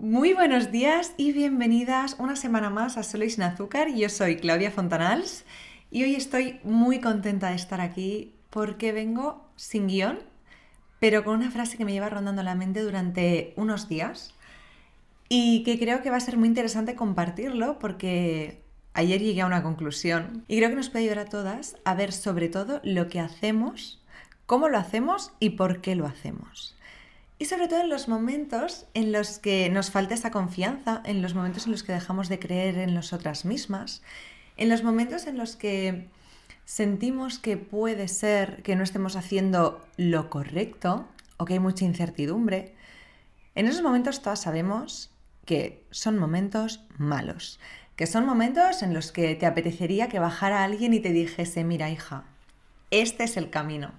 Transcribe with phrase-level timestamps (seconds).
[0.00, 3.92] Muy buenos días y bienvenidas una semana más a Solo y sin azúcar.
[3.94, 5.44] Yo soy Claudia Fontanals
[5.90, 10.20] y hoy estoy muy contenta de estar aquí porque vengo sin guion,
[11.00, 14.32] pero con una frase que me lleva rondando la mente durante unos días
[15.28, 18.62] y que creo que va a ser muy interesante compartirlo porque
[18.94, 22.12] ayer llegué a una conclusión y creo que nos puede ayudar a todas a ver
[22.12, 24.02] sobre todo lo que hacemos,
[24.46, 26.79] cómo lo hacemos y por qué lo hacemos.
[27.40, 31.34] Y sobre todo en los momentos en los que nos falta esa confianza, en los
[31.34, 34.02] momentos en los que dejamos de creer en nosotras mismas,
[34.58, 36.06] en los momentos en los que
[36.66, 41.08] sentimos que puede ser que no estemos haciendo lo correcto
[41.38, 42.74] o que hay mucha incertidumbre,
[43.54, 45.10] en esos momentos todas sabemos
[45.46, 47.58] que son momentos malos,
[47.96, 51.88] que son momentos en los que te apetecería que bajara alguien y te dijese, mira
[51.88, 52.24] hija,
[52.90, 53.92] este es el camino,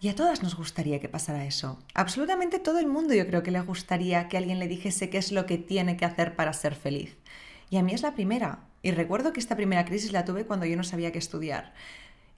[0.00, 1.78] y a todas nos gustaría que pasara eso.
[1.94, 5.30] Absolutamente todo el mundo yo creo que le gustaría que alguien le dijese qué es
[5.30, 7.18] lo que tiene que hacer para ser feliz.
[7.68, 8.60] Y a mí es la primera.
[8.82, 11.74] Y recuerdo que esta primera crisis la tuve cuando yo no sabía qué estudiar.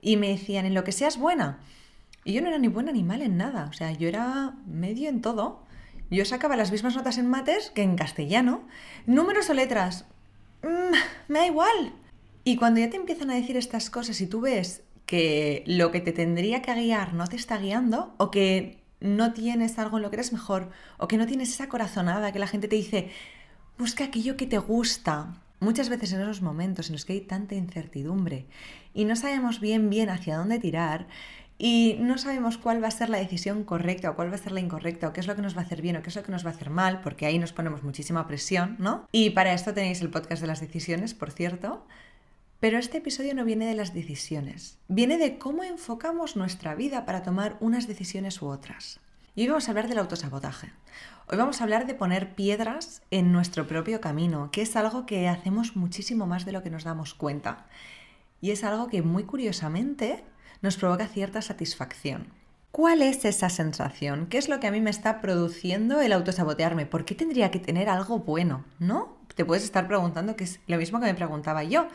[0.00, 1.60] Y me decían, en lo que seas buena.
[2.24, 3.68] Y yo no era ni buena ni mal en nada.
[3.70, 5.62] O sea, yo era medio en todo.
[6.10, 8.66] Yo sacaba las mismas notas en mates que en castellano.
[9.06, 10.04] Números o letras.
[10.62, 10.96] Mm,
[11.28, 11.94] me da igual.
[12.42, 16.00] Y cuando ya te empiezan a decir estas cosas y tú ves que lo que
[16.00, 20.10] te tendría que guiar no te está guiando o que no tienes algo en lo
[20.10, 23.10] que eres mejor o que no tienes esa corazonada que la gente te dice,
[23.78, 25.34] busca aquello que te gusta.
[25.60, 28.46] Muchas veces en esos momentos en los que hay tanta incertidumbre
[28.94, 31.06] y no sabemos bien bien hacia dónde tirar
[31.58, 34.50] y no sabemos cuál va a ser la decisión correcta o cuál va a ser
[34.50, 36.16] la incorrecta o qué es lo que nos va a hacer bien o qué es
[36.16, 39.06] lo que nos va a hacer mal, porque ahí nos ponemos muchísima presión, ¿no?
[39.12, 41.86] Y para esto tenéis el podcast de las decisiones, por cierto.
[42.62, 47.24] Pero este episodio no viene de las decisiones, viene de cómo enfocamos nuestra vida para
[47.24, 49.00] tomar unas decisiones u otras.
[49.34, 50.70] Y hoy vamos a hablar del autosabotaje.
[51.26, 55.26] Hoy vamos a hablar de poner piedras en nuestro propio camino, que es algo que
[55.26, 57.66] hacemos muchísimo más de lo que nos damos cuenta.
[58.40, 60.22] Y es algo que muy curiosamente
[60.60, 62.28] nos provoca cierta satisfacción.
[62.70, 64.28] ¿Cuál es esa sensación?
[64.28, 66.86] ¿Qué es lo que a mí me está produciendo el autosabotearme?
[66.86, 68.64] ¿Por qué tendría que tener algo bueno?
[68.78, 69.18] ¿No?
[69.34, 71.88] Te puedes estar preguntando que es lo mismo que me preguntaba yo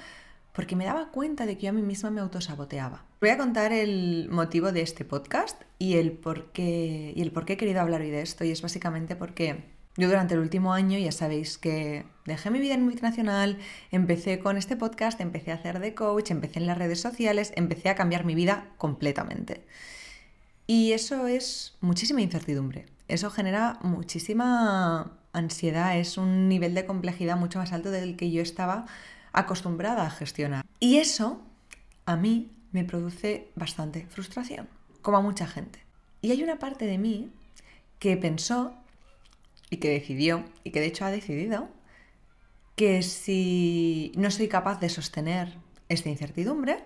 [0.57, 3.05] porque me daba cuenta de que yo a mí misma me autosaboteaba.
[3.21, 7.45] Voy a contar el motivo de este podcast y el por qué, y el por
[7.45, 9.65] qué he querido hablar hoy de esto, y es básicamente porque
[9.97, 13.59] yo durante el último año ya sabéis que dejé mi vida en multinacional,
[13.91, 17.89] empecé con este podcast, empecé a hacer de coach, empecé en las redes sociales, empecé
[17.89, 19.63] a cambiar mi vida completamente.
[20.65, 27.59] Y eso es muchísima incertidumbre, eso genera muchísima ansiedad, es un nivel de complejidad mucho
[27.59, 28.87] más alto del que yo estaba
[29.33, 30.65] acostumbrada a gestionar.
[30.79, 31.41] Y eso
[32.05, 34.67] a mí me produce bastante frustración,
[35.01, 35.83] como a mucha gente.
[36.21, 37.31] Y hay una parte de mí
[37.99, 38.75] que pensó
[39.69, 41.69] y que decidió, y que de hecho ha decidido,
[42.75, 45.57] que si no soy capaz de sostener
[45.89, 46.83] esta incertidumbre,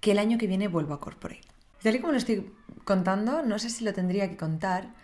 [0.00, 1.42] que el año que viene vuelvo a Corporate.
[1.82, 2.50] Tal y como lo estoy
[2.84, 4.94] contando, no sé si lo tendría que contar,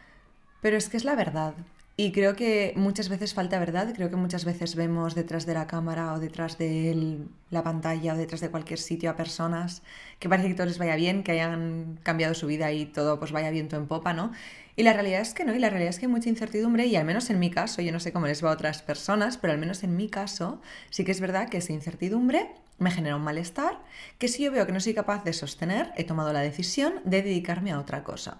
[0.60, 1.54] pero es que es la verdad.
[1.96, 5.68] Y creo que muchas veces falta verdad, creo que muchas veces vemos detrás de la
[5.68, 7.18] cámara o detrás de
[7.50, 9.82] la pantalla o detrás de cualquier sitio a personas
[10.18, 13.30] que parece que todo les vaya bien, que hayan cambiado su vida y todo pues
[13.30, 14.32] vaya viento en popa, ¿no?
[14.74, 16.96] Y la realidad es que no, y la realidad es que hay mucha incertidumbre y
[16.96, 19.52] al menos en mi caso, yo no sé cómo les va a otras personas, pero
[19.52, 23.22] al menos en mi caso sí que es verdad que esa incertidumbre me genera un
[23.22, 23.78] malestar
[24.18, 27.22] que si yo veo que no soy capaz de sostener, he tomado la decisión de
[27.22, 28.38] dedicarme a otra cosa.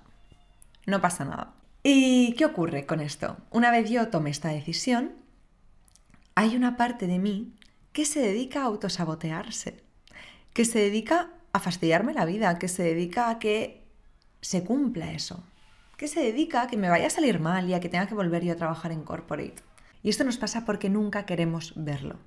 [0.87, 1.55] No pasa nada.
[1.87, 3.37] ¿Y qué ocurre con esto?
[3.51, 5.13] Una vez yo tomé esta decisión,
[6.35, 7.53] hay una parte de mí
[7.93, 9.85] que se dedica a autosabotearse,
[10.55, 13.85] que se dedica a fastidiarme la vida, que se dedica a que
[14.41, 15.45] se cumpla eso,
[15.99, 18.15] que se dedica a que me vaya a salir mal y a que tenga que
[18.15, 19.63] volver yo a trabajar en corporate.
[20.03, 22.19] Y esto nos pasa porque nunca queremos verlo.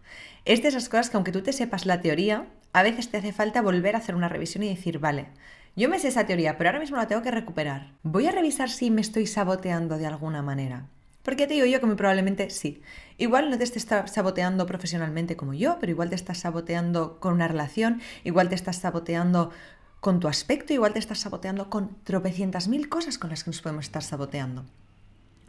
[0.45, 3.33] Es de esas cosas que aunque tú te sepas la teoría, a veces te hace
[3.33, 5.29] falta volver a hacer una revisión y decir, vale,
[5.77, 7.93] yo me sé esa teoría, pero ahora mismo la tengo que recuperar.
[8.01, 10.87] Voy a revisar si me estoy saboteando de alguna manera.
[11.21, 12.81] Porque te digo yo que muy probablemente sí.
[13.17, 17.47] Igual no te estés saboteando profesionalmente como yo, pero igual te estás saboteando con una
[17.47, 19.51] relación, igual te estás saboteando
[19.99, 23.61] con tu aspecto, igual te estás saboteando con tropecientas mil cosas con las que nos
[23.61, 24.65] podemos estar saboteando.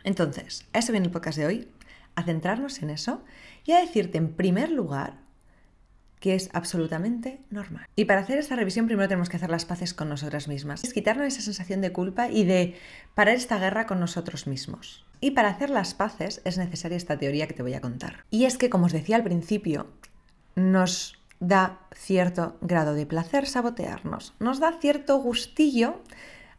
[0.05, 1.69] Entonces, a eso viene el podcast de hoy,
[2.17, 3.25] a centrarnos en eso
[3.65, 5.15] y a decirte en primer lugar
[6.21, 7.87] que es absolutamente normal.
[7.97, 10.85] Y para hacer esta revisión primero tenemos que hacer las paces con nosotras mismas.
[10.85, 12.75] Es quitarnos esa sensación de culpa y de
[13.15, 15.07] parar esta guerra con nosotros mismos.
[15.21, 18.25] Y para hacer las paces es necesaria esta teoría que te voy a contar.
[18.31, 19.89] Y es que, como os decía al principio,
[20.55, 24.35] nos da cierto grado de placer sabotearnos.
[24.41, 26.03] Nos da cierto gustillo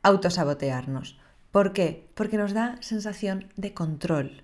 [0.04, 1.20] autosabotearnos.
[1.52, 2.10] ¿Por qué?
[2.14, 4.44] Porque nos da sensación de control.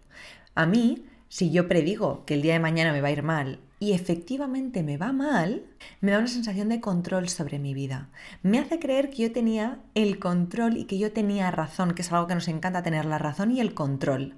[0.56, 3.60] A mí, si yo predigo que el día de mañana me va a ir mal
[3.80, 5.66] y efectivamente me va mal,
[6.02, 8.10] me da una sensación de control sobre mi vida.
[8.42, 12.12] Me hace creer que yo tenía el control y que yo tenía razón, que es
[12.12, 14.36] algo que nos encanta tener, la razón y el control.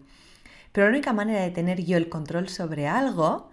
[0.71, 3.49] Pero la única manera de tener yo el control sobre algo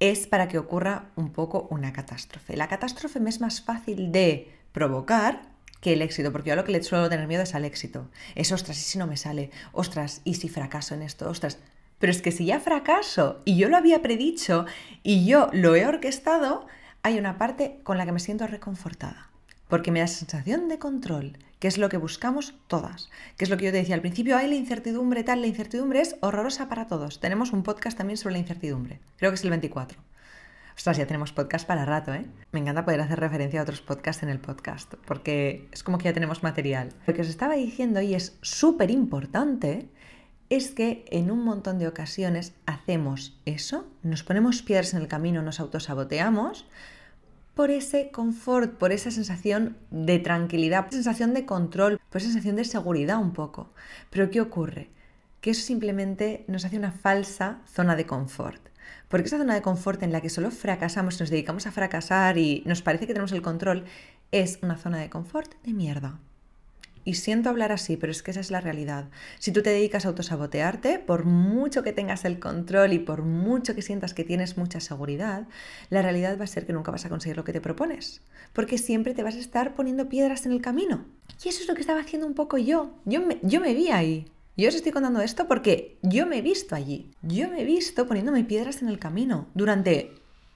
[0.00, 2.56] es para que ocurra un poco una catástrofe.
[2.56, 5.42] La catástrofe me es más fácil de provocar
[5.80, 8.10] que el éxito, porque yo lo que le suelo tener miedo es al éxito.
[8.34, 9.50] Es, ostras, ¿y si no me sale?
[9.72, 11.28] Ostras, ¿y si fracaso en esto?
[11.28, 11.58] Ostras,
[11.98, 14.66] pero es que si ya fracaso y yo lo había predicho
[15.02, 16.66] y yo lo he orquestado,
[17.02, 19.30] hay una parte con la que me siento reconfortada.
[19.68, 23.10] Porque me da sensación de control, que es lo que buscamos todas.
[23.36, 26.00] Que es lo que yo te decía al principio, hay la incertidumbre tal, la incertidumbre
[26.00, 27.20] es horrorosa para todos.
[27.20, 29.00] Tenemos un podcast también sobre la incertidumbre.
[29.16, 29.98] Creo que es el 24.
[30.76, 32.26] Ostras, ya tenemos podcast para rato, ¿eh?
[32.52, 36.04] Me encanta poder hacer referencia a otros podcasts en el podcast, porque es como que
[36.04, 36.90] ya tenemos material.
[37.06, 39.88] Lo que os estaba diciendo y es súper importante
[40.48, 45.42] es que en un montón de ocasiones hacemos eso, nos ponemos piedras en el camino,
[45.42, 46.66] nos autosaboteamos
[47.54, 52.56] por ese confort, por esa sensación de tranquilidad, por sensación de control, por esa sensación
[52.56, 53.72] de seguridad un poco.
[54.10, 54.90] Pero ¿qué ocurre?
[55.40, 58.60] Que eso simplemente nos hace una falsa zona de confort.
[59.08, 62.62] Porque esa zona de confort en la que solo fracasamos, nos dedicamos a fracasar y
[62.66, 63.84] nos parece que tenemos el control,
[64.32, 66.20] es una zona de confort de mierda.
[67.06, 69.04] Y siento hablar así, pero es que esa es la realidad.
[69.38, 73.76] Si tú te dedicas a autosabotearte, por mucho que tengas el control y por mucho
[73.76, 75.46] que sientas que tienes mucha seguridad,
[75.88, 78.22] la realidad va a ser que nunca vas a conseguir lo que te propones.
[78.52, 81.04] Porque siempre te vas a estar poniendo piedras en el camino.
[81.44, 82.90] Y eso es lo que estaba haciendo un poco yo.
[83.04, 84.26] Yo me, yo me vi ahí.
[84.56, 87.12] Yo os estoy contando esto porque yo me he visto allí.
[87.22, 89.46] Yo me he visto poniéndome piedras en el camino.
[89.54, 90.10] Durante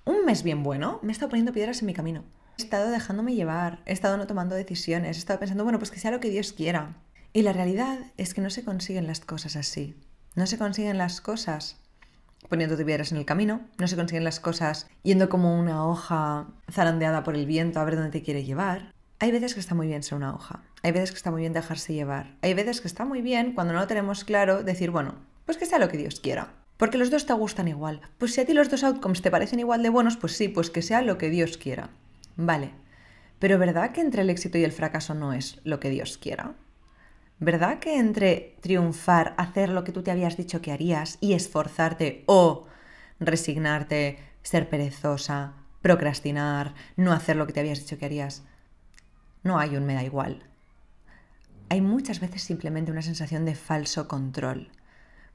[0.04, 2.24] un mes bien bueno, me he estado poniendo piedras en mi camino.
[2.60, 5.98] He estado dejándome llevar, he estado no tomando decisiones, he estado pensando, bueno, pues que
[5.98, 6.94] sea lo que Dios quiera.
[7.32, 9.96] Y la realidad es que no se consiguen las cosas así.
[10.34, 11.78] No se consiguen las cosas
[12.50, 17.22] poniéndote piedras en el camino, no se consiguen las cosas yendo como una hoja zarandeada
[17.22, 18.92] por el viento a ver dónde te quiere llevar.
[19.20, 21.54] Hay veces que está muy bien ser una hoja, hay veces que está muy bien
[21.54, 25.14] dejarse llevar, hay veces que está muy bien, cuando no lo tenemos claro, decir, bueno,
[25.46, 26.52] pues que sea lo que Dios quiera.
[26.76, 28.00] Porque los dos te gustan igual.
[28.16, 30.70] Pues si a ti los dos outcomes te parecen igual de buenos, pues sí, pues
[30.70, 31.90] que sea lo que Dios quiera.
[32.42, 32.70] Vale,
[33.38, 36.54] pero ¿verdad que entre el éxito y el fracaso no es lo que Dios quiera?
[37.38, 42.24] ¿Verdad que entre triunfar, hacer lo que tú te habías dicho que harías y esforzarte
[42.26, 42.66] o
[43.18, 45.52] resignarte, ser perezosa,
[45.82, 48.42] procrastinar, no hacer lo que te habías dicho que harías,
[49.42, 50.42] no hay un me da igual?
[51.68, 54.70] Hay muchas veces simplemente una sensación de falso control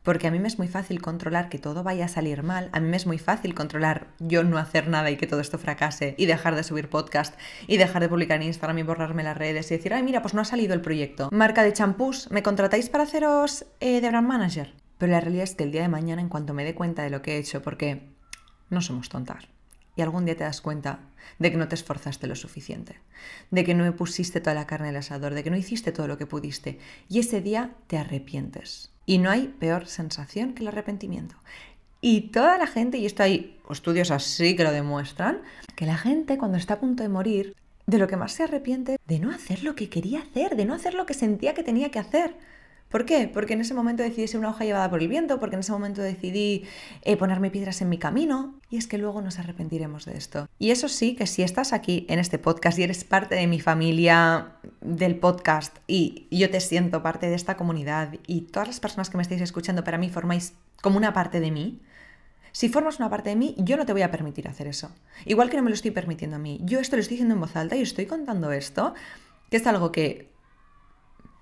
[0.05, 2.79] porque a mí me es muy fácil controlar que todo vaya a salir mal, a
[2.79, 6.13] mí me es muy fácil controlar yo no hacer nada y que todo esto fracase
[6.17, 7.37] y dejar de subir podcast
[7.67, 10.35] y dejar de publicar en Instagram y borrarme las redes y decir, ay mira, pues
[10.35, 11.29] no ha salido el proyecto.
[11.31, 14.75] Marca de champús, ¿me contratáis para haceros eh, de brand manager?
[14.99, 17.09] Pero la realidad es que el día de mañana, en cuanto me dé cuenta de
[17.09, 18.13] lo que he hecho, porque
[18.69, 19.47] no somos tontas,
[19.95, 20.99] y algún día te das cuenta
[21.39, 23.01] de que no te esforzaste lo suficiente,
[23.49, 26.07] de que no pusiste toda la carne en el asador, de que no hiciste todo
[26.07, 26.79] lo que pudiste,
[27.09, 31.35] y ese día te arrepientes y no hay peor sensación que el arrepentimiento.
[32.01, 35.41] Y toda la gente, y esto hay estudios así que lo demuestran,
[35.75, 37.55] que la gente cuando está a punto de morir,
[37.87, 40.73] de lo que más se arrepiente, de no hacer lo que quería hacer, de no
[40.73, 42.35] hacer lo que sentía que tenía que hacer.
[42.95, 43.27] ¿Por qué?
[43.27, 45.73] Porque en ese momento decidí ser una hoja llevada por el viento, porque en ese
[45.73, 46.63] momento decidí
[47.01, 50.47] eh, ponerme piedras en mi camino, y es que luego nos arrepentiremos de esto.
[50.59, 53.59] Y eso sí, que si estás aquí en este podcast y eres parte de mi
[53.59, 59.09] familia del podcast y yo te siento parte de esta comunidad y todas las personas
[59.09, 61.81] que me estáis escuchando para mí formáis como una parte de mí,
[62.53, 64.89] si formas una parte de mí, yo no te voy a permitir hacer eso.
[65.25, 66.61] Igual que no me lo estoy permitiendo a mí.
[66.63, 68.93] Yo esto lo estoy diciendo en voz alta y estoy contando esto,
[69.49, 70.29] que es algo que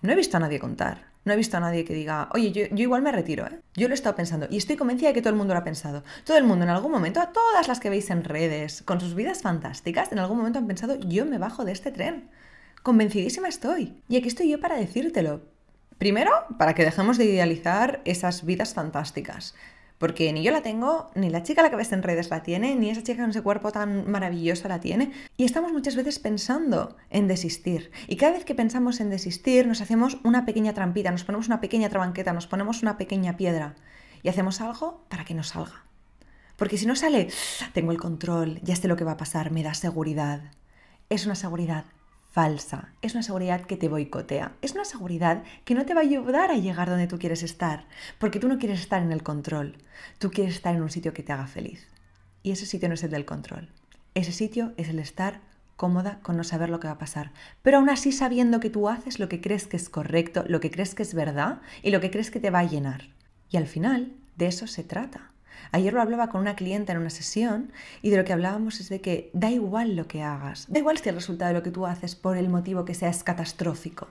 [0.02, 1.13] no he visto a nadie contar.
[1.26, 3.60] No he visto a nadie que diga, oye, yo, igual me retiro, ¿eh?
[3.76, 5.64] Yo lo he estado pensando y estoy convencida de que todo el mundo lo ha
[5.64, 6.04] pensado.
[6.26, 9.16] Todo el mundo en algún momento, a todas las que veis en redes, con sus
[9.16, 12.30] vidas fantásticas, en algún momento han pensado, yo me bajo de este tren.
[12.82, 13.96] Convencidísima estoy.
[14.10, 15.42] Y aquí estoy yo para decírtelo.
[15.98, 19.56] Primero, para que dejemos de idealizar esas vidas fantásticas.
[20.04, 22.44] Porque ni yo la tengo, ni la chica a la que ves en redes la
[22.44, 25.14] tiene, ni esa chica con ese cuerpo tan maravilloso la tiene.
[25.38, 27.90] Y estamos muchas veces pensando en desistir.
[28.10, 31.62] Y cada vez que pensamos en desistir, nos hacemos una pequeña trampita, nos ponemos una
[31.62, 33.76] pequeña trabanqueta, nos ponemos una pequeña piedra.
[34.24, 35.86] Y hacemos algo para que no salga.
[36.58, 37.30] Porque si no sale,
[37.72, 40.52] tengo el control, ya sé lo que va a pasar, me da seguridad.
[41.08, 41.86] Es una seguridad
[42.34, 46.04] falsa, es una seguridad que te boicotea, es una seguridad que no te va a
[46.04, 47.86] ayudar a llegar donde tú quieres estar,
[48.18, 49.78] porque tú no quieres estar en el control,
[50.18, 51.88] tú quieres estar en un sitio que te haga feliz.
[52.42, 53.70] Y ese sitio no es el del control,
[54.16, 55.42] ese sitio es el estar
[55.76, 58.90] cómoda con no saber lo que va a pasar, pero aún así sabiendo que tú
[58.90, 62.02] haces lo que crees que es correcto, lo que crees que es verdad y lo
[62.02, 63.10] que crees que te va a llenar.
[63.52, 65.33] Y al final, De eso se trata.
[65.72, 68.90] Ayer lo hablaba con una clienta en una sesión y de lo que hablábamos es
[68.90, 71.72] de que da igual lo que hagas, da igual si el resultado de lo que
[71.72, 74.08] tú haces por el motivo que sea es catastrófico.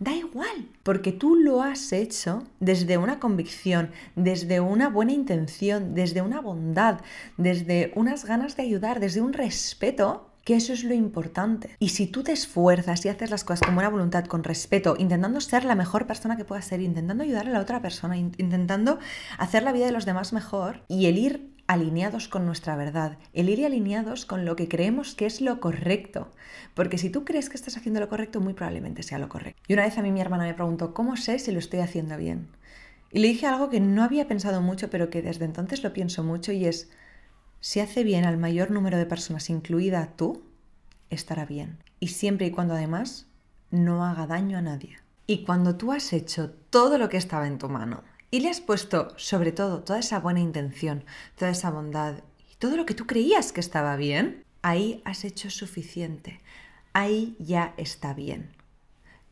[0.00, 6.22] Da igual, porque tú lo has hecho desde una convicción, desde una buena intención, desde
[6.22, 7.00] una bondad,
[7.36, 11.76] desde unas ganas de ayudar, desde un respeto que eso es lo importante.
[11.78, 15.42] Y si tú te esfuerzas y haces las cosas con buena voluntad, con respeto, intentando
[15.42, 18.98] ser la mejor persona que puedas ser, intentando ayudar a la otra persona, intentando
[19.36, 23.50] hacer la vida de los demás mejor y el ir alineados con nuestra verdad, el
[23.50, 26.32] ir alineados con lo que creemos que es lo correcto.
[26.72, 29.60] Porque si tú crees que estás haciendo lo correcto, muy probablemente sea lo correcto.
[29.68, 32.16] Y una vez a mí mi hermana me preguntó, ¿cómo sé si lo estoy haciendo
[32.16, 32.48] bien?
[33.12, 36.24] Y le dije algo que no había pensado mucho, pero que desde entonces lo pienso
[36.24, 36.88] mucho y es,
[37.60, 40.42] si hace bien al mayor número de personas, incluida tú,
[41.10, 41.78] estará bien.
[42.00, 43.26] Y siempre y cuando además
[43.70, 44.98] no haga daño a nadie.
[45.26, 48.60] Y cuando tú has hecho todo lo que estaba en tu mano y le has
[48.60, 51.04] puesto sobre todo toda esa buena intención,
[51.36, 55.50] toda esa bondad y todo lo que tú creías que estaba bien, ahí has hecho
[55.50, 56.40] suficiente.
[56.92, 58.50] Ahí ya está bien.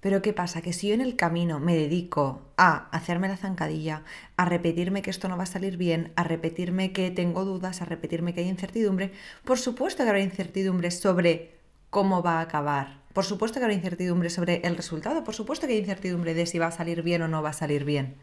[0.00, 0.62] Pero ¿qué pasa?
[0.62, 4.04] Que si yo en el camino me dedico a hacerme la zancadilla,
[4.36, 7.86] a repetirme que esto no va a salir bien, a repetirme que tengo dudas, a
[7.86, 9.12] repetirme que hay incertidumbre,
[9.44, 11.56] por supuesto que habrá incertidumbre sobre
[11.90, 13.02] cómo va a acabar.
[13.12, 16.58] Por supuesto que habrá incertidumbre sobre el resultado, por supuesto que hay incertidumbre de si
[16.58, 18.16] va a salir bien o no va a salir bien.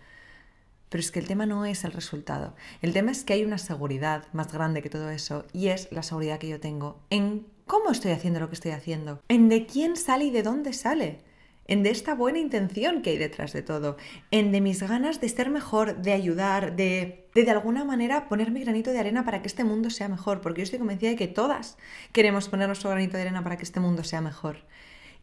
[0.90, 2.56] Pero es que el tema no es el resultado.
[2.84, 6.04] El tema es que hay una seguridad más grande que todo eso y es la
[6.04, 9.96] seguridad que yo tengo en cómo estoy haciendo lo que estoy haciendo, en de quién
[9.96, 11.22] sale y de dónde sale,
[11.68, 13.98] en de esta buena intención que hay detrás de todo,
[14.32, 18.52] en de mis ganas de ser mejor, de ayudar, de de, de alguna manera poner
[18.52, 21.16] mi granito de arena para que este mundo sea mejor, porque yo estoy convencida de
[21.16, 21.78] que todas
[22.12, 24.58] queremos poner nuestro granito de arena para que este mundo sea mejor.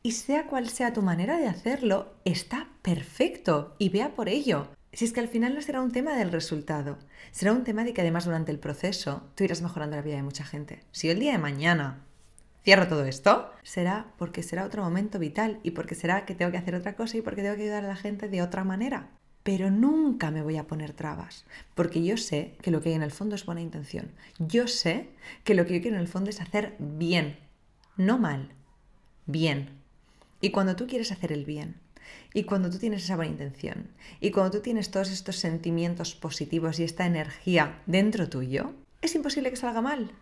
[0.03, 4.69] Y sea cual sea tu manera de hacerlo, está perfecto y vea por ello.
[4.93, 6.99] Si es que al final no será un tema del resultado,
[7.31, 10.23] será un tema de que además durante el proceso tú irás mejorando la vida de
[10.23, 10.81] mucha gente.
[10.91, 12.07] Si el día de mañana
[12.65, 16.59] cierro todo esto, será porque será otro momento vital y porque será que tengo que
[16.59, 19.09] hacer otra cosa y porque tengo que ayudar a la gente de otra manera.
[19.43, 23.03] Pero nunca me voy a poner trabas, porque yo sé que lo que hay en
[23.03, 24.11] el fondo es buena intención.
[24.39, 25.09] Yo sé
[25.45, 27.39] que lo que yo quiero en el fondo es hacer bien,
[27.97, 28.51] no mal,
[29.27, 29.71] bien.
[30.43, 31.77] Y cuando tú quieres hacer el bien,
[32.33, 33.89] y cuando tú tienes esa buena intención
[34.21, 39.51] y cuando tú tienes todos estos sentimientos positivos y esta energía dentro tuyo, es imposible
[39.51, 40.13] que salga mal.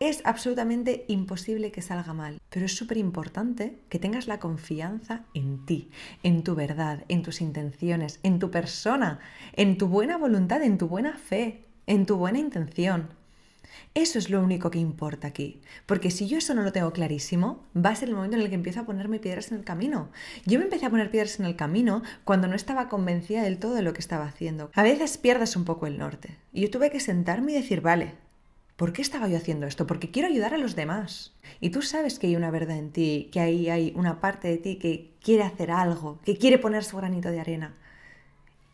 [0.00, 5.64] Es absolutamente imposible que salga mal, pero es súper importante que tengas la confianza en
[5.64, 5.90] ti,
[6.24, 9.20] en tu verdad, en tus intenciones, en tu persona,
[9.52, 13.08] en tu buena voluntad, en tu buena fe, en tu buena intención.
[13.94, 17.64] Eso es lo único que importa aquí, porque si yo eso no lo tengo clarísimo,
[17.76, 20.10] va a ser el momento en el que empiezo a ponerme piedras en el camino.
[20.44, 23.74] Yo me empecé a poner piedras en el camino cuando no estaba convencida del todo
[23.74, 24.70] de lo que estaba haciendo.
[24.74, 28.23] A veces pierdes un poco el norte, y yo tuve que sentarme y decir, vale,
[28.76, 29.86] ¿por qué estaba yo haciendo esto?
[29.86, 31.32] Porque quiero ayudar a los demás.
[31.60, 34.58] Y tú sabes que hay una verdad en ti, que ahí hay una parte de
[34.58, 37.74] ti que quiere hacer algo, que quiere poner su granito de arena.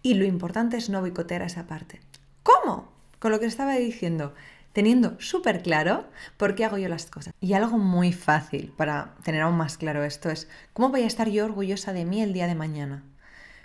[0.02, 2.00] Y lo importante es no boicotear a esa parte.
[2.42, 2.90] ¿Cómo?
[3.18, 4.34] Con lo que estaba diciendo
[4.72, 7.34] teniendo súper claro por qué hago yo las cosas.
[7.40, 11.28] Y algo muy fácil para tener aún más claro esto es, ¿cómo voy a estar
[11.28, 13.04] yo orgullosa de mí el día de mañana?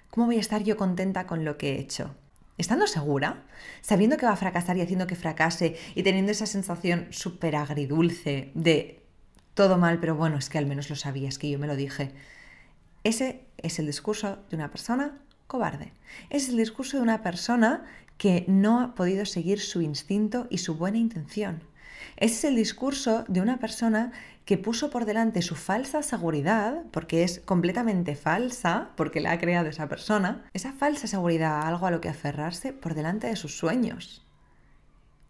[0.10, 2.16] ¿Cómo voy a estar yo contenta con lo que he hecho?
[2.58, 3.44] Estando segura,
[3.82, 8.52] sabiendo que va a fracasar y haciendo que fracase y teniendo esa sensación súper agridulce
[8.54, 9.04] de
[9.54, 12.12] todo mal, pero bueno, es que al menos lo sabías, que yo me lo dije.
[13.04, 15.94] Ese es el discurso de una persona cobarde.
[16.30, 17.86] Es el discurso de una persona
[18.18, 21.62] que no ha podido seguir su instinto y su buena intención.
[22.18, 24.12] Ese es el discurso de una persona
[24.46, 29.70] que puso por delante su falsa seguridad, porque es completamente falsa, porque la ha creado
[29.70, 34.26] esa persona, esa falsa seguridad, algo a lo que aferrarse por delante de sus sueños.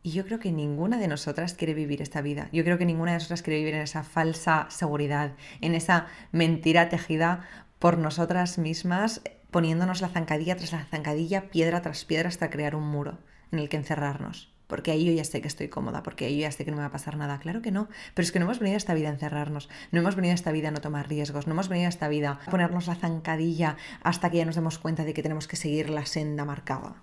[0.04, 2.50] Y yo creo que ninguna de nosotras quiere vivir esta vida.
[2.52, 6.90] Yo creo que ninguna de nosotras quiere vivir en esa falsa seguridad, en esa mentira
[6.90, 7.48] tejida
[7.80, 9.22] por nosotras mismas
[9.56, 13.20] poniéndonos la zancadilla tras la zancadilla, piedra tras piedra, hasta crear un muro
[13.54, 14.54] en el que encerrarnos.
[14.68, 16.78] Porque ahí yo ya sé que estoy cómoda, porque ahí yo ya sé que no
[16.78, 17.40] me va a pasar nada.
[17.40, 17.88] Claro que no.
[18.14, 20.36] Pero es que no hemos venido a esta vida a encerrarnos, no hemos venido a
[20.36, 22.96] esta vida a no tomar riesgos, no hemos venido a esta vida a ponernos la
[22.96, 27.02] zancadilla hasta que ya nos demos cuenta de que tenemos que seguir la senda marcada.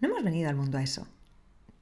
[0.00, 1.06] No hemos venido al mundo a eso.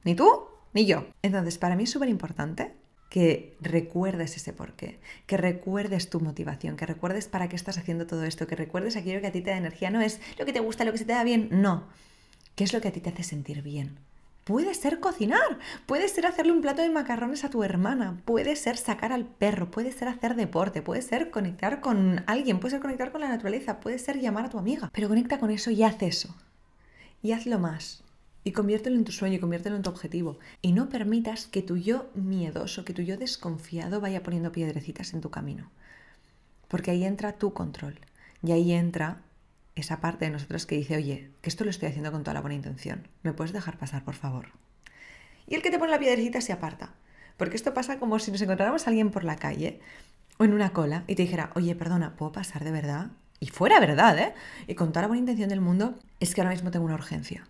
[0.03, 1.07] Ni tú, ni yo.
[1.21, 2.73] Entonces, para mí es súper importante
[3.09, 8.23] que recuerdes ese porqué, que recuerdes tu motivación, que recuerdes para qué estás haciendo todo
[8.23, 9.89] esto, que recuerdes aquello que a ti te da energía.
[9.89, 11.87] No es lo que te gusta, lo que se te da bien, no.
[12.55, 13.99] ¿Qué es lo que a ti te hace sentir bien?
[14.43, 18.75] Puede ser cocinar, puede ser hacerle un plato de macarrones a tu hermana, puede ser
[18.77, 23.11] sacar al perro, puede ser hacer deporte, puede ser conectar con alguien, puede ser conectar
[23.11, 24.89] con la naturaleza, puede ser llamar a tu amiga.
[24.93, 26.35] Pero conecta con eso y haz eso.
[27.21, 28.03] Y hazlo más.
[28.43, 30.39] y conviértelo en tu sueño y conviértelo en tu objetivo.
[30.61, 35.21] Y no permitas que tu yo miedoso, que tu yo desconfiado vaya poniendo piedrecitas en
[35.21, 35.69] tu camino.
[36.67, 37.99] Porque ahí entra tu control.
[38.43, 39.21] Y ahí entra
[39.81, 42.41] esa parte de nosotros que dice, oye, que esto lo estoy haciendo con toda la
[42.41, 43.07] buena intención.
[43.23, 44.47] ¿Me puedes dejar pasar, por favor?
[45.47, 46.93] Y el que te pone la piedrecita se aparta.
[47.37, 49.79] Porque esto pasa como si nos encontráramos a alguien por la calle
[50.37, 53.11] o en una cola y te dijera, oye, perdona, ¿puedo pasar de verdad?
[53.39, 54.33] Y fuera verdad, ¿eh?
[54.67, 57.47] Y con toda la buena intención del mundo, es que ahora mismo tengo una urgencia.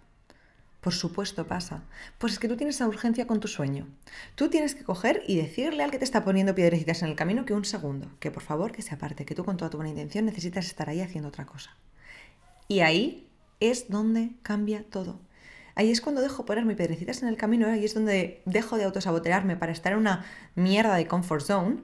[0.81, 1.83] Por supuesto pasa.
[2.17, 3.87] Pues es que tú tienes esa urgencia con tu sueño.
[4.33, 7.45] Tú tienes que coger y decirle al que te está poniendo piedrecitas en el camino
[7.45, 9.91] que un segundo, que por favor que se aparte, que tú con toda tu buena
[9.91, 11.77] intención necesitas estar ahí haciendo otra cosa.
[12.71, 13.27] Y ahí
[13.59, 15.19] es donde cambia todo.
[15.75, 18.85] Ahí es cuando dejo poner mis piedrecitas en el camino, ahí es donde dejo de
[18.85, 20.23] autosabotearme para estar en una
[20.55, 21.81] mierda de comfort zone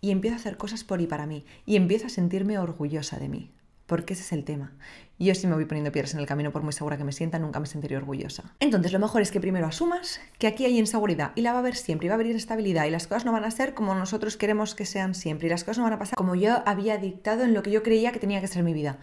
[0.00, 3.28] y empiezo a hacer cosas por y para mí y empiezo a sentirme orgullosa de
[3.28, 3.52] mí
[3.90, 4.70] porque ese es el tema.
[5.18, 7.40] Yo si me voy poniendo piedras en el camino, por muy segura que me sienta,
[7.40, 8.54] nunca me sentiré orgullosa.
[8.60, 11.60] Entonces, lo mejor es que primero asumas que aquí hay inseguridad y la va a
[11.60, 13.92] haber siempre, y va a haber inestabilidad y las cosas no van a ser como
[13.96, 16.98] nosotros queremos que sean siempre y las cosas no van a pasar como yo había
[16.98, 18.98] dictado en lo que yo creía que tenía que ser mi vida.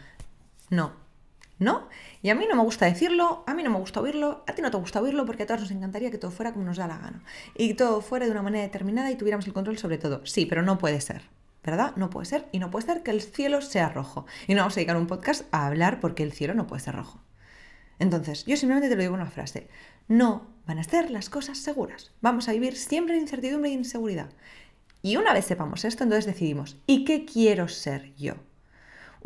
[0.69, 0.93] No.
[1.59, 1.89] ¿No?
[2.21, 4.61] Y a mí no me gusta decirlo, a mí no me gusta oírlo, a ti
[4.61, 6.87] no te gusta oírlo porque a todos nos encantaría que todo fuera como nos da
[6.87, 7.23] la gana.
[7.55, 10.25] Y todo fuera de una manera determinada y tuviéramos el control sobre todo.
[10.25, 11.23] Sí, pero no puede ser.
[11.67, 11.97] ¿verdad?
[11.97, 12.47] No puede ser.
[12.53, 14.25] Y no puede ser que el cielo sea rojo.
[14.47, 16.95] Y no vamos a dedicar un podcast a hablar porque el cielo no puede ser
[16.95, 17.21] rojo.
[17.99, 19.67] Entonces, yo simplemente te lo digo una frase.
[20.07, 22.11] No van a ser las cosas seguras.
[22.21, 24.29] Vamos a vivir siempre en incertidumbre e inseguridad.
[25.01, 28.35] Y una vez sepamos esto, entonces decidimos, ¿y qué quiero ser yo?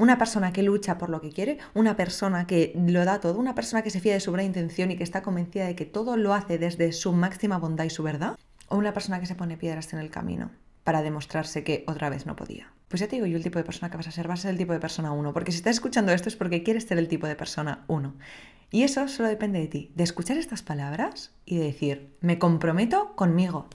[0.01, 3.53] Una persona que lucha por lo que quiere, una persona que lo da todo, una
[3.53, 6.17] persona que se fía de su buena intención y que está convencida de que todo
[6.17, 8.36] lo hace desde su máxima bondad y su verdad,
[8.67, 10.50] o una persona que se pone piedras en el camino
[10.84, 12.74] para demostrarse que otra vez no podía.
[12.88, 14.41] Pues ya te digo yo el tipo de persona que vas a ser, vas a
[14.41, 16.98] ser el tipo de persona 1, porque si estás escuchando esto es porque quieres ser
[16.98, 18.15] el tipo de persona 1.
[18.72, 23.15] Y eso solo depende de ti, de escuchar estas palabras y de decir, me comprometo
[23.15, 23.67] conmigo.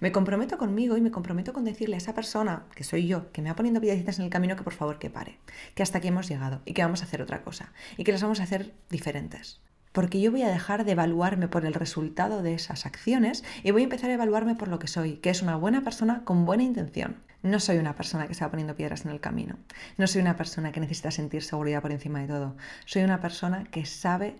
[0.00, 3.42] Me comprometo conmigo y me comprometo con decirle a esa persona, que soy yo, que
[3.42, 5.38] me va poniendo piedecitas en el camino, que por favor que pare,
[5.74, 8.22] que hasta aquí hemos llegado y que vamos a hacer otra cosa y que las
[8.22, 9.60] vamos a hacer diferentes
[9.92, 13.82] porque yo voy a dejar de evaluarme por el resultado de esas acciones y voy
[13.82, 16.62] a empezar a evaluarme por lo que soy, que es una buena persona con buena
[16.62, 17.16] intención.
[17.42, 19.56] No soy una persona que se va poniendo piedras en el camino.
[19.96, 22.56] No soy una persona que necesita sentir seguridad por encima de todo.
[22.84, 24.36] Soy una persona que sabe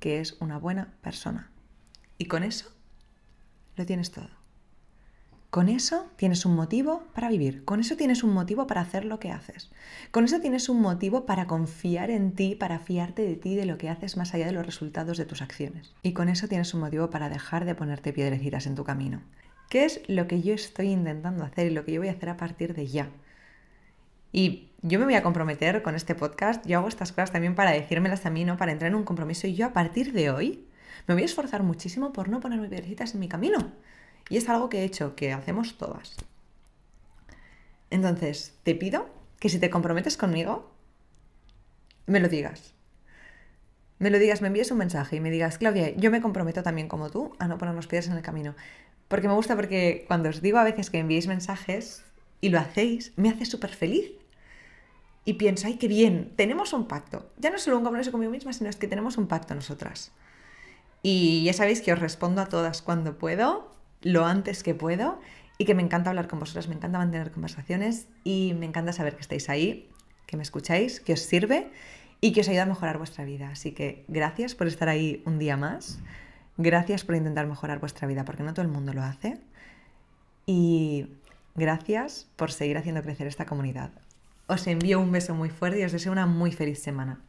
[0.00, 1.50] que es una buena persona.
[2.18, 2.70] Y con eso
[3.76, 4.39] lo tienes todo.
[5.50, 9.18] Con eso tienes un motivo para vivir, con eso tienes un motivo para hacer lo
[9.18, 9.72] que haces,
[10.12, 13.76] con eso tienes un motivo para confiar en ti, para fiarte de ti, de lo
[13.76, 15.92] que haces más allá de los resultados de tus acciones.
[16.04, 19.22] Y con eso tienes un motivo para dejar de ponerte piedrecitas en tu camino.
[19.68, 22.28] ¿Qué es lo que yo estoy intentando hacer y lo que yo voy a hacer
[22.28, 23.08] a partir de ya?
[24.30, 27.72] Y yo me voy a comprometer con este podcast, yo hago estas cosas también para
[27.72, 28.56] decírmelas a mí, ¿no?
[28.56, 30.64] Para entrar en un compromiso y yo a partir de hoy
[31.08, 33.72] me voy a esforzar muchísimo por no ponerme piedrecitas en mi camino
[34.28, 36.16] y es algo que he hecho, que hacemos todas.
[37.90, 40.70] Entonces, te pido que si te comprometes conmigo,
[42.06, 42.74] me lo digas.
[43.98, 46.88] Me lo digas, me envíes un mensaje y me digas, Claudia, yo me comprometo también
[46.88, 48.54] como tú a no ponernos piedras en el camino.
[49.08, 52.04] Porque me gusta porque cuando os digo a veces que enviéis mensajes
[52.40, 54.12] y lo hacéis, me hace súper feliz.
[55.24, 57.30] Y pienso, ay, qué bien, tenemos un pacto.
[57.38, 60.12] Ya no solo un compromiso conmigo misma, sino es que tenemos un pacto nosotras.
[61.02, 63.70] Y ya sabéis que os respondo a todas cuando puedo
[64.02, 65.20] lo antes que puedo
[65.58, 69.14] y que me encanta hablar con vosotras, me encanta mantener conversaciones y me encanta saber
[69.14, 69.90] que estáis ahí,
[70.26, 71.70] que me escucháis, que os sirve
[72.20, 73.50] y que os ayuda a mejorar vuestra vida.
[73.50, 75.98] Así que gracias por estar ahí un día más,
[76.56, 79.38] gracias por intentar mejorar vuestra vida, porque no todo el mundo lo hace.
[80.46, 81.08] Y
[81.54, 83.90] gracias por seguir haciendo crecer esta comunidad.
[84.46, 87.20] Os envío un beso muy fuerte y os deseo una muy feliz semana.